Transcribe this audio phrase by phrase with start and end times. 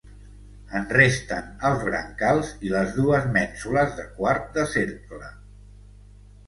[0.77, 5.33] En resten els brancals i les dues mènsules de quart de cercle.